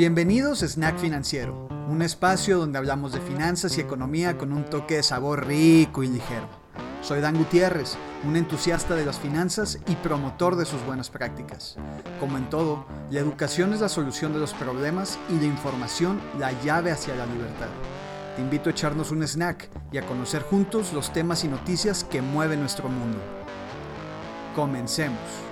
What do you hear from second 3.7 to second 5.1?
y economía con un toque de